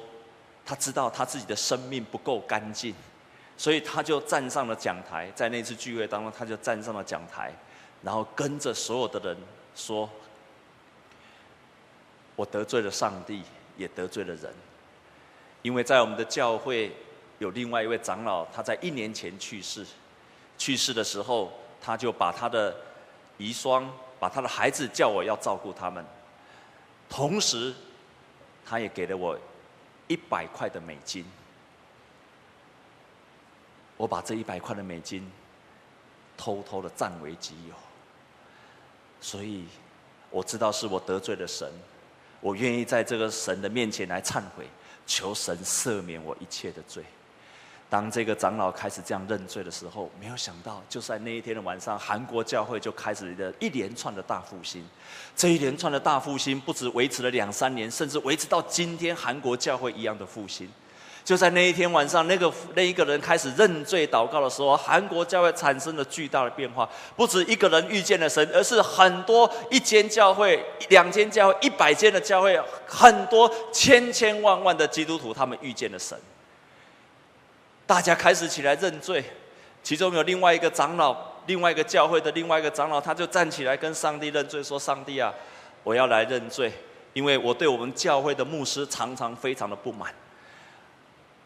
[0.66, 2.96] 他知道他自己的生命不够干净，
[3.58, 7.54] 所以他就站上了讲台，在那次聚会当中，他就站上了讲台，
[8.02, 9.38] 然后跟着所有的人
[9.76, 10.10] 说
[12.36, 13.44] ：“我得罪了上帝，
[13.78, 14.54] 也得罪了人，
[15.62, 16.96] 因为在我们的教会
[17.40, 19.86] 有另外一位长老，他在一年前去世，
[20.58, 21.52] 去世的时候，
[21.82, 22.76] 他就把他的
[23.38, 23.86] 遗孀，
[24.20, 26.06] 把他的孩子叫我要照顾他们，
[27.10, 27.74] 同时，
[28.66, 29.38] 他也给了我
[30.08, 31.26] 一百块的美金。”
[33.96, 35.32] 我把这一百块的美金
[36.36, 37.76] 偷偷的占为己有，
[39.24, 39.64] 所以
[40.30, 41.66] 我知道是我得罪了神，
[42.42, 44.68] 我愿意在这个神的面前来忏悔，
[45.08, 47.02] 求神赦免我一切的罪。
[47.90, 54.84] 当这个长老开始这样认罪的时候，没有想到就在那一天的晚上，韩国教会就开始了一连串的大复兴。
[55.38, 60.68] 这一连串的大复兴不止维持了两三年，甚至维持到今天，韩国教会一样的复兴。
[61.26, 66.90] 就在那一天晚上，那个那一个人开始认罪祷告的时候，韩国教会产生了巨大的变化。
[67.16, 76.18] 不止一个人遇见了神，而是很多一间教会、两间教会、一百间的教会，很多千千万万的基督徒，他们遇见了神。
[77.86, 79.24] 大家开始起来认罪，
[79.82, 81.16] 其中有另外一个长老，
[81.46, 85.34] 另外一个教会的另外一个长老，他就站起来跟上帝认罪，说：“上帝啊，
[85.84, 86.70] 我要来认罪，
[87.14, 90.14] 因为我对我们教会的牧师常常非常的不满。”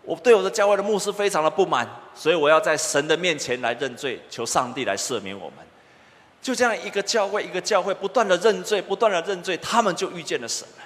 [0.08, 1.86] 我对我的教会的牧师非常的不满，
[2.16, 5.58] 所以我要在神的面前来认罪，求上帝来赦免我们。
[6.42, 10.84] 就这样一个教会一个教会不断的认罪，不断的认罪，他们就遇见了神了。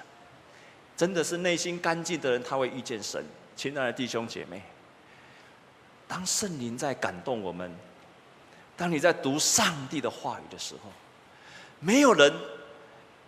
[0.97, 3.23] 真的是内心干净的人，他会遇见神。
[3.55, 4.59] 亲爱的弟兄姐妹，
[6.07, 7.71] 当圣灵在感动我们，
[8.75, 10.89] 当你在读上帝的话语的时候，
[11.79, 12.33] 没有人，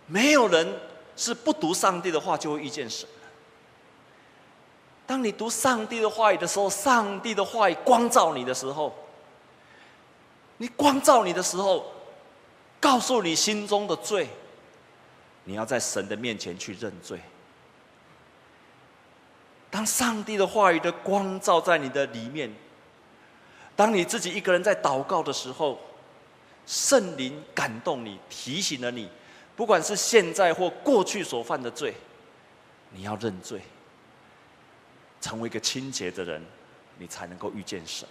[0.08, 0.66] 没有人
[1.16, 3.08] 是不读上帝的话就会遇见神。
[5.06, 8.94] 当你读上帝的话语的时候，上帝的话语光照你的时候，
[10.56, 11.92] 你光照你的时候，
[12.80, 14.28] 告诉你心中的罪，
[15.44, 17.20] 你要在神的面前去认罪。
[19.70, 22.50] 当上帝的话语的光照在你的里面，
[23.76, 25.78] 当你自己一个人在祷告的时候，
[26.64, 29.10] 圣灵感动你，提醒了你，
[29.54, 31.92] 不管是现在或过去所犯的罪，
[32.90, 33.60] 你要认罪。
[35.24, 36.44] 成为一个清洁的人，
[36.98, 38.06] 你才能够遇见神。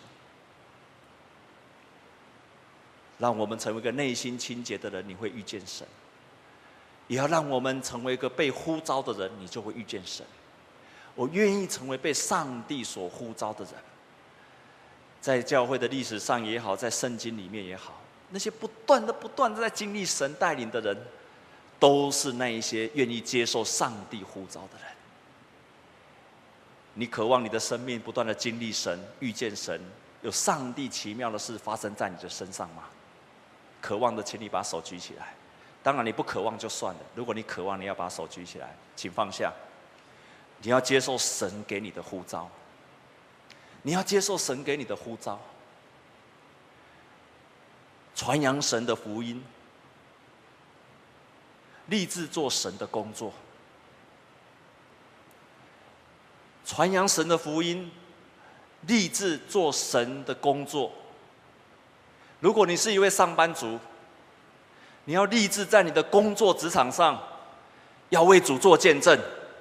[3.19, 5.85] 让我们成为一个内心清洁的人，你会遇见神；
[7.07, 10.25] 也要让我们成为一个被呼召的人，你就会遇见神。
[11.13, 13.73] 我愿意成为被上帝所呼召的人。
[15.21, 18.01] 在教会的历史上也好，在圣经里面也好，
[18.31, 20.97] 那些不断的、不断的在经历神带领的人，
[21.79, 24.92] 都是那一些愿意接受上帝呼召的人。
[26.93, 29.81] 你渴望你的生命不断的经历神、遇见神，
[30.21, 32.83] 有上帝奇妙的事发生在你的身上吗？
[33.81, 35.33] 渴望的，请你把手举起来。
[35.81, 37.01] 当然，你不渴望就算了。
[37.15, 39.51] 如果你渴望，你要把手举起来，请放下。
[40.61, 42.49] 你要接受神给你的呼召。
[43.81, 45.37] 你要接受神给你的呼召，
[48.15, 49.43] 传扬神的福音，
[51.87, 53.33] 立志做神的工作。
[56.73, 57.91] 传扬神的福音，
[58.87, 60.91] 立志做神的工作。
[62.39, 63.79] 如果你是一位上班族，
[65.05, 67.21] 你要立志在你的工作职场上，
[68.09, 69.15] 要为主做见证，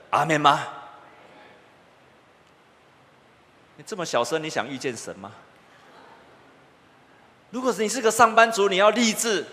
[0.09, 0.67] 阿门吗？
[3.77, 5.33] 你这么小声，你想遇见神吗？
[7.51, 9.45] 如果你是个上班族，你要立志，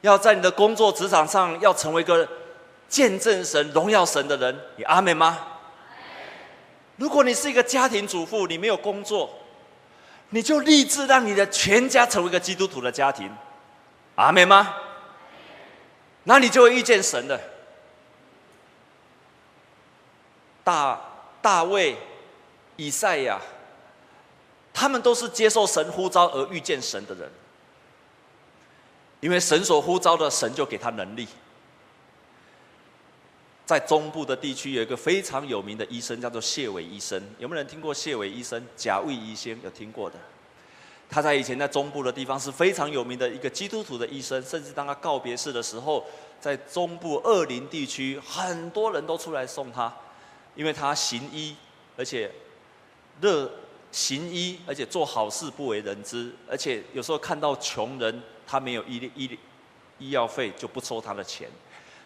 [0.00, 2.26] 要在你的工作职场上，要成为一个
[2.88, 5.38] 见证神、荣耀神的人，你阿门吗？
[6.96, 9.30] 如果你是一个家庭主妇，你没有工作，
[10.30, 13.30] 你就立志让你的全家成为一个基督徒的家庭，
[14.14, 14.74] 阿门吗？
[16.24, 17.40] 那你就会遇见神的。
[20.64, 21.00] 大
[21.40, 21.96] 大卫、
[22.76, 23.40] 以赛亚，
[24.74, 27.30] 他们都是接受神呼召而遇见神的人，
[29.20, 31.28] 因为神所呼召的，神就给他能力。
[33.66, 37.20] 在中部的地区有一个非常有名的医生，叫做谢伟医生。
[37.36, 38.64] 有没有人听过谢伟医生？
[38.76, 40.16] 贾卫医生有听过的？
[41.10, 46.04] 他在以前在中部的地方是非常有名的一个基督徒的医生，甚至当他告别式的时候，
[46.40, 49.92] 在中部二林地区很多人都出来送他，
[50.54, 51.56] 因为他行医，
[51.96, 52.30] 而且
[53.20, 53.50] 热
[53.90, 59.38] 行医，而且做好事不为人知，而且有时候看到穷人他没有医医
[59.98, 61.48] 医药费就不收他的钱。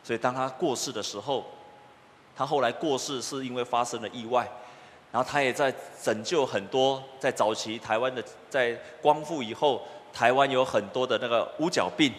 [0.02, 1.44] 所以当他过世的时候，
[2.36, 4.48] 他后来过世是因为发生了意外。
[5.12, 8.72] 然后他也在拯救很多在早期台湾的，在
[9.02, 9.82] 光复以后，
[10.12, 12.12] 台湾有很多的那个乌脚病，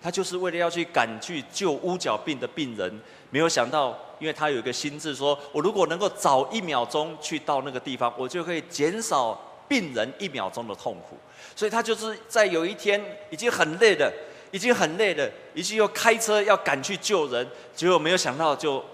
[0.00, 11.18] 他就是为了要去赶去救乌脚病的病人，没有想到，因为他有一个心智说，我如果能够早一秒钟去到那个地方，我就可以减少病人一秒钟的痛苦，
[11.54, 14.10] 所以他就是在有一天已经很累了，
[14.50, 18.84] 已经很累了，已经又开车要赶去救人，结果没有想到就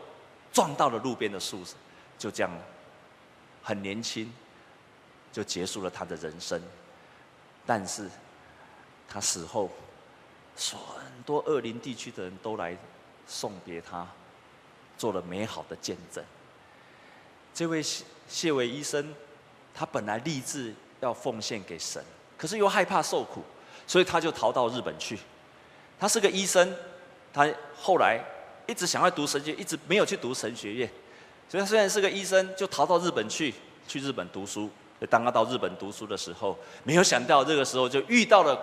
[0.52, 1.74] 撞到了路边的树上，
[2.18, 2.50] 就这样，
[3.62, 4.32] 很年轻
[5.32, 6.60] 就结束了他的人生。
[7.64, 8.08] 但是
[9.08, 9.70] 他死后，
[10.56, 12.76] 很多恶林地区的人都来
[13.26, 14.06] 送别他，
[14.96, 16.24] 做了美好的见证。
[17.54, 19.14] 这位谢谢伟医生。
[19.78, 22.02] 他本来立志要奉献给神，
[22.38, 23.42] 可是又害怕受苦，
[23.86, 25.18] 所以他就逃到日本去。
[25.98, 26.74] 他是个医生，
[27.32, 28.20] 他后来
[28.66, 30.90] 一直想要读神学，一直没有去读神学院。
[31.48, 33.54] 所以他虽然是个医生，就逃到日本去，
[33.86, 34.70] 去日本读书。
[35.10, 38.58] 当他到日本读书的时候，没有想到这个时候就遇到了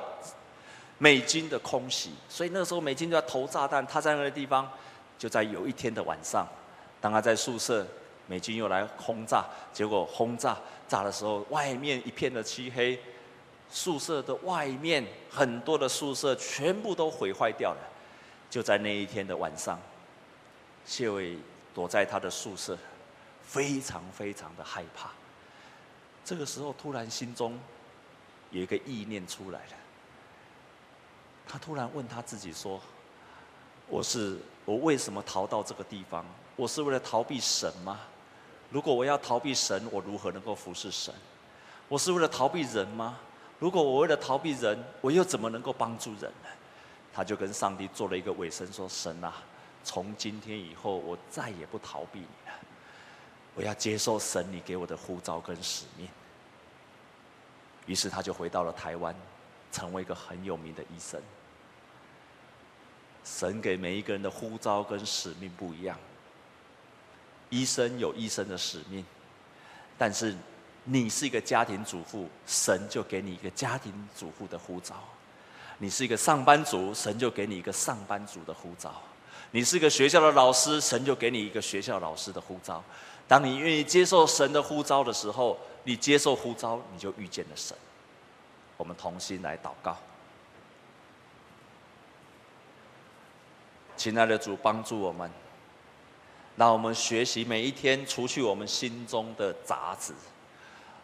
[0.97, 3.85] 美军的空袭，所以那个时候美军就在投炸弹。
[3.85, 4.69] 他在那个地方，
[5.17, 6.47] 就在有一天的晚上，
[6.99, 7.85] 当他在宿舍。
[8.25, 10.57] 美军又来轰炸，结果轰炸
[10.87, 12.97] 炸的时候，外面一片的漆黑，
[13.73, 17.79] 宿舍的外面很多的宿舍全部都毁坏掉了。
[18.47, 19.79] 就在那一天的晚上，
[20.85, 21.35] 谢伟
[21.73, 22.77] 躲在他的宿舍，
[23.41, 25.09] 非常非常的害怕。
[26.23, 27.59] 这个时候，突然心中
[28.51, 29.73] 有一个意念出来了，
[31.47, 32.79] 他突然问他自己说
[33.89, 36.23] ：“我是我为什么逃到这个地方？
[36.55, 37.99] 我是为了逃避神吗？”
[38.69, 41.11] 如果我要逃避神，我如何能够服侍神？
[41.87, 43.17] 我是为了逃避人吗？
[43.63, 46.49] 如果我为了逃避人，我又怎么能够帮助人呢？
[47.13, 49.35] 他就跟上帝做了一个委身，说：“神啊，
[49.85, 52.53] 从今天以后，我再也不逃避你了。
[53.55, 56.09] 我要接受神你给我的呼召跟使命。”
[57.87, 59.15] 于是他就回到了台湾，
[59.71, 61.21] 成为一个很有名的医生。
[63.23, 65.97] 神给每一个人的呼召跟使命不一样。
[67.49, 69.05] 医生有医生的使命，
[69.97, 70.35] 但是
[70.85, 74.95] 你是一个家庭主妇，神就给你一个家庭主妇的呼召；
[75.77, 78.89] 你是一个上班族，神就给你一个上班族的呼召；
[79.51, 82.83] 你是一个学校的老师，神就给你一个学校老师的呼召。
[83.27, 87.75] 当你愿意接受神的呼召的时候，你接受呼召，你就遇见了神。
[88.75, 89.97] 我们同心来祷告，
[93.95, 95.31] 亲爱的主，帮助我们。
[96.55, 100.13] 让我们学习每一天，除去我们心中的杂质，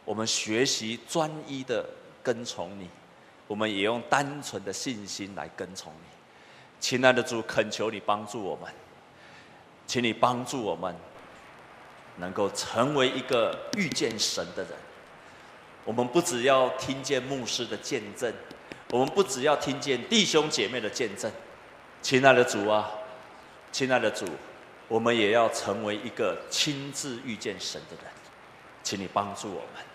[0.09, 1.85] 我们学习专一的
[2.23, 2.89] 跟从你，
[3.45, 6.07] 我们也用单纯的信心来跟从你。
[6.79, 8.73] 亲爱的主，恳求你帮助我们，
[9.85, 10.95] 请你帮助我们，
[12.17, 14.71] 能够成为一个遇见神的人。
[15.85, 18.33] 我们不只要听见牧师的见证，
[18.89, 21.31] 我们不只要听见弟兄姐妹的见证。
[22.01, 22.89] 亲爱的主啊，
[23.71, 24.25] 亲爱的主。
[24.87, 28.11] 我们也要成为一个亲自遇见神的人，
[28.81, 29.85] 请你帮助我们，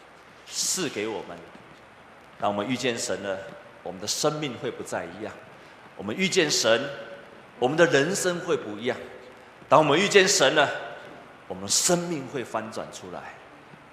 [0.46, 1.36] 赐给我们。
[2.38, 3.38] 当我们遇见神呢，
[3.82, 5.32] 我们的生命会不再一样。
[5.96, 6.82] 我们遇见神，
[7.58, 8.96] 我们的人生会不一样。
[9.68, 10.68] 当我们遇见神呢，
[11.48, 13.34] 我们生命会翻转出来，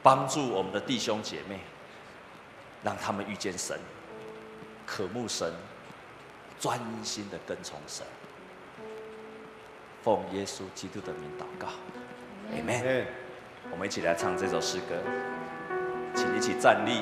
[0.02, 1.60] 帮助我们的弟兄姐妹，
[2.84, 3.80] 让他们遇见神，
[4.86, 5.54] 渴慕神，
[6.60, 8.06] 专心的跟从神。
[10.04, 11.68] 奉耶稣基督的名祷告
[12.52, 13.06] ，Amen。
[13.70, 14.96] 我们一起来唱这首诗歌，
[16.14, 17.02] 请一起站立。